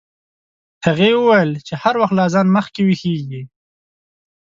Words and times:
هغې 0.85 1.09
وویل 1.15 1.51
چې 1.67 1.73
هر 1.81 1.95
وخت 2.01 2.13
له 2.15 2.23
اذان 2.27 2.47
مخکې 2.57 2.81
ویښیږي. 2.83 3.43